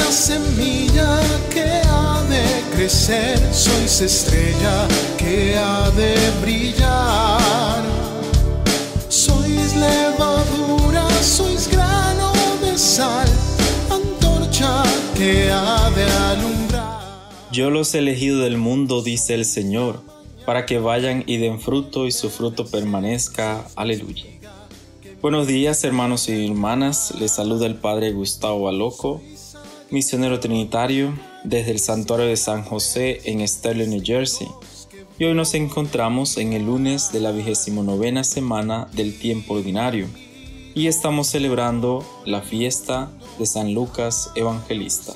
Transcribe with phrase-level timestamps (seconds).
[0.00, 7.82] la semilla que ha de crecer, sois estrella que ha de brillar.
[9.08, 12.32] Sois levadura, sois grano
[12.62, 13.28] de sal,
[13.90, 14.82] antorcha
[15.16, 17.00] que ha de alumbrar.
[17.52, 20.00] Yo los he elegido del mundo, dice el Señor,
[20.46, 23.66] para que vayan y den fruto y su fruto permanezca.
[23.76, 24.24] Aleluya.
[25.20, 29.20] Buenos días hermanos y hermanas, les saluda el Padre Gustavo Baloco,
[29.90, 31.12] misionero trinitario
[31.44, 34.48] desde el Santuario de San José en Sterling, New Jersey.
[35.18, 40.06] Y hoy nos encontramos en el lunes de la vigésimo novena semana del tiempo ordinario
[40.74, 45.12] y estamos celebrando la fiesta de San Lucas Evangelista.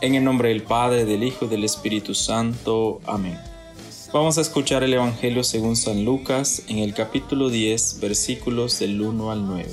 [0.00, 3.00] En el nombre del Padre, del Hijo y del Espíritu Santo.
[3.04, 3.38] Amén.
[4.12, 9.30] Vamos a escuchar el Evangelio según San Lucas en el capítulo 10, versículos del 1
[9.30, 9.68] al 9.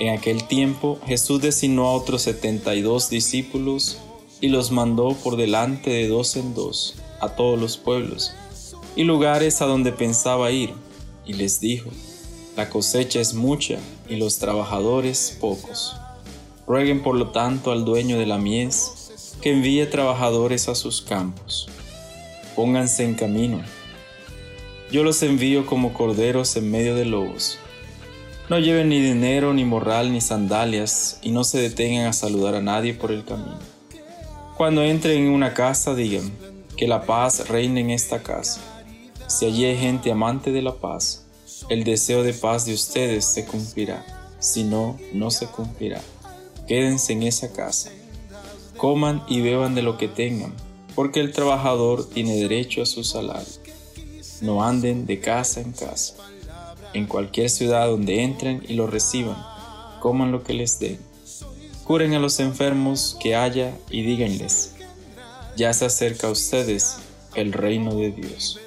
[0.00, 3.98] En aquel tiempo Jesús designó a otros setenta y dos discípulos
[4.40, 8.34] y los mandó por delante de dos en dos a todos los pueblos
[8.96, 10.72] y lugares a donde pensaba ir,
[11.24, 11.90] y les dijo,
[12.56, 15.94] la cosecha es mucha y los trabajadores pocos.
[16.66, 21.68] Rueguen por lo tanto al dueño de la mies que envíe trabajadores a sus campos
[22.60, 23.62] pónganse en camino.
[24.92, 27.58] Yo los envío como corderos en medio de lobos.
[28.50, 32.60] No lleven ni dinero, ni morral, ni sandalias, y no se detengan a saludar a
[32.60, 33.58] nadie por el camino.
[34.58, 36.30] Cuando entren en una casa, digan,
[36.76, 38.60] que la paz reine en esta casa.
[39.28, 41.24] Si allí hay gente amante de la paz,
[41.70, 44.04] el deseo de paz de ustedes se cumplirá.
[44.38, 46.02] Si no, no se cumplirá.
[46.66, 47.90] Quédense en esa casa.
[48.76, 50.52] Coman y beban de lo que tengan
[50.94, 53.48] porque el trabajador tiene derecho a su salario.
[54.42, 56.14] No anden de casa en casa.
[56.92, 59.36] En cualquier ciudad donde entren y lo reciban,
[60.00, 60.98] coman lo que les den.
[61.84, 64.74] Curen a los enfermos que haya y díganles,
[65.56, 66.98] ya se acerca a ustedes
[67.34, 68.60] el reino de Dios.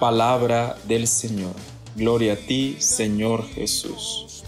[0.00, 1.54] Palabra del Señor.
[1.96, 4.44] Gloria a ti, Señor Jesús.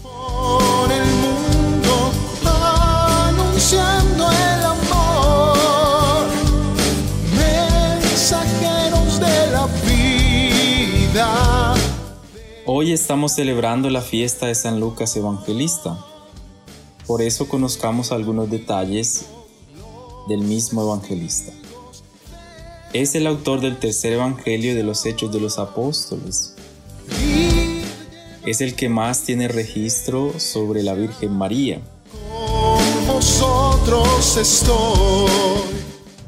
[12.73, 15.97] Hoy estamos celebrando la fiesta de San Lucas Evangelista.
[17.05, 19.25] Por eso conozcamos algunos detalles
[20.29, 21.51] del mismo evangelista.
[22.93, 26.55] Es el autor del tercer evangelio de los Hechos de los Apóstoles.
[28.45, 31.81] Es el que más tiene registro sobre la Virgen María.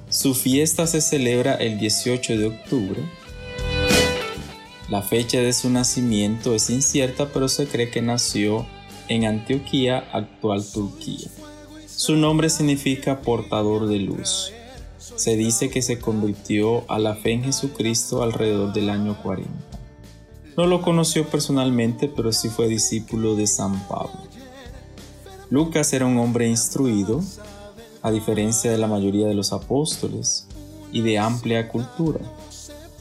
[0.10, 3.23] Su fiesta se celebra el 18 de octubre.
[4.90, 8.66] La fecha de su nacimiento es incierta, pero se cree que nació
[9.08, 11.30] en Antioquía, actual Turquía.
[11.88, 14.52] Su nombre significa portador de luz.
[14.98, 19.50] Se dice que se convirtió a la fe en Jesucristo alrededor del año 40.
[20.58, 24.20] No lo conoció personalmente, pero sí fue discípulo de San Pablo.
[25.50, 27.22] Lucas era un hombre instruido,
[28.02, 30.48] a diferencia de la mayoría de los apóstoles,
[30.92, 32.20] y de amplia cultura.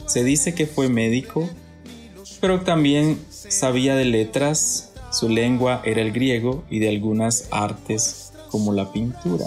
[0.05, 1.47] Se dice que fue médico,
[2.39, 8.73] pero también sabía de letras, su lengua era el griego y de algunas artes como
[8.73, 9.45] la pintura.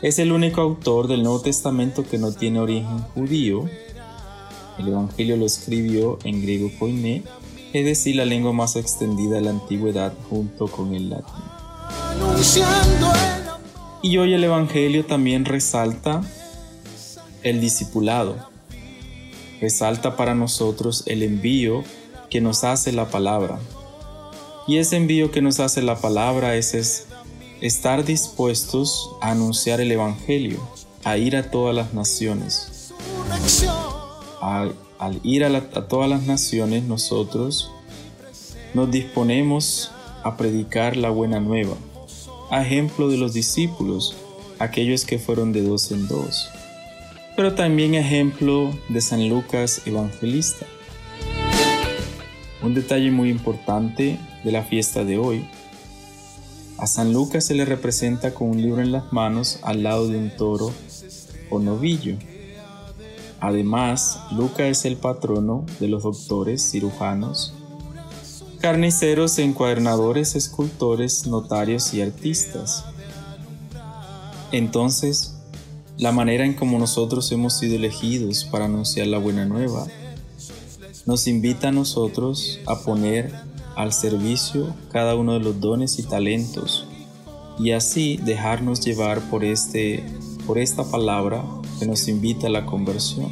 [0.00, 3.68] Es el único autor del Nuevo Testamento que no tiene origen judío.
[4.78, 7.24] El Evangelio lo escribió en griego koiné,
[7.72, 11.44] es decir, la lengua más extendida de la antigüedad junto con el latín.
[14.02, 16.22] Y hoy el Evangelio también resalta
[17.42, 18.36] el discipulado.
[19.60, 21.82] Resalta para nosotros el envío
[22.30, 23.58] que nos hace la palabra.
[24.66, 27.06] Y ese envío que nos hace la palabra es, es
[27.60, 30.60] estar dispuestos a anunciar el Evangelio,
[31.04, 32.92] a ir a todas las naciones.
[34.40, 34.74] Al,
[35.22, 37.70] ir a, a todas las naciones nosotros
[38.74, 39.90] nos disponemos
[40.22, 41.76] a predicar la buena nueva,
[42.50, 44.16] a ejemplo de los discípulos,
[44.58, 46.50] aquellos que fueron de dos en dos,
[47.38, 50.66] pero también ejemplo de San Lucas Evangelista.
[52.64, 55.48] Un detalle muy importante de la fiesta de hoy,
[56.78, 60.18] a San Lucas se le representa con un libro en las manos al lado de
[60.18, 60.72] un toro
[61.48, 62.16] o novillo.
[63.38, 67.54] Además, Lucas es el patrono de los doctores, cirujanos,
[68.58, 72.84] carniceros, encuadernadores, escultores, notarios y artistas.
[74.50, 75.37] Entonces,
[75.98, 79.86] la manera en como nosotros hemos sido elegidos para anunciar la buena nueva
[81.06, 83.32] nos invita a nosotros a poner
[83.76, 86.86] al servicio cada uno de los dones y talentos
[87.58, 90.04] y así dejarnos llevar por, este,
[90.46, 91.42] por esta palabra
[91.78, 93.30] que nos invita a la conversión.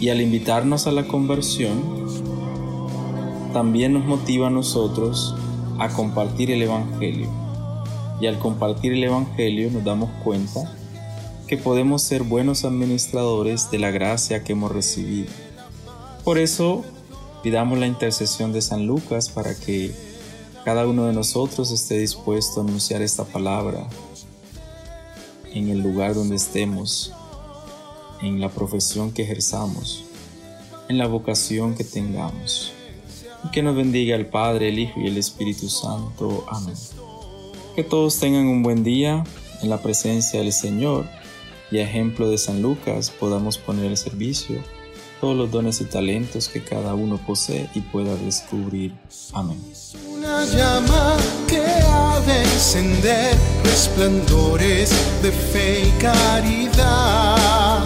[0.00, 1.82] Y al invitarnos a la conversión,
[3.52, 5.34] también nos motiva a nosotros
[5.78, 7.43] a compartir el Evangelio.
[8.20, 10.72] Y al compartir el Evangelio nos damos cuenta
[11.46, 15.28] que podemos ser buenos administradores de la gracia que hemos recibido.
[16.24, 16.84] Por eso
[17.42, 19.94] pidamos la intercesión de San Lucas para que
[20.64, 23.86] cada uno de nosotros esté dispuesto a anunciar esta palabra
[25.52, 27.12] en el lugar donde estemos,
[28.22, 30.04] en la profesión que ejerzamos,
[30.88, 32.72] en la vocación que tengamos.
[33.44, 36.46] Y que nos bendiga el Padre, el Hijo y el Espíritu Santo.
[36.48, 36.74] Amén.
[37.74, 39.24] Que todos tengan un buen día
[39.60, 41.06] en la presencia del Señor
[41.72, 44.62] y a ejemplo de San Lucas podamos poner al servicio
[45.20, 48.94] todos los dones y talentos que cada uno posee y pueda descubrir.
[49.32, 49.60] Amén.
[50.08, 51.16] Una llama
[51.48, 54.90] que ha de encender resplandores
[55.20, 57.82] de fe y caridad.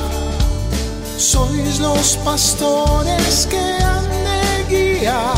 [1.17, 4.05] Sois los pastores que han
[4.69, 5.38] de guiar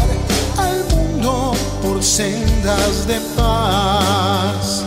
[2.03, 4.85] sendas de paz.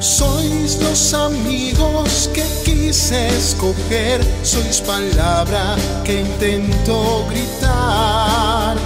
[0.00, 8.76] Sois los amigos que quise escoger, sois palabra que intento gritar.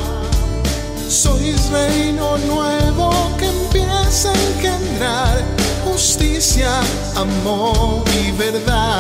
[1.08, 5.44] Sois reino nuevo que empieza a engendrar
[5.85, 6.81] justicia,
[7.17, 9.00] amor y verdad.